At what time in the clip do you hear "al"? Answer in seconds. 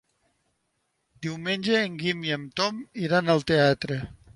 3.37-3.51